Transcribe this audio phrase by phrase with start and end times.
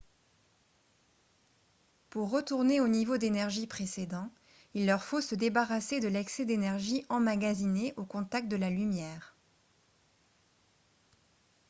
[2.09, 4.31] pour retourner au niveau d'énergie précédent
[4.73, 9.35] il leur faut se débarrasser de l'excès d'énergie emmagasiné au contact de la lumière